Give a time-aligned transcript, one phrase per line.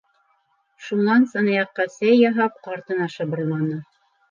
[0.87, 3.81] Шунан, сынаяҡҡа сәй яһап, ҡартына шыбырланы: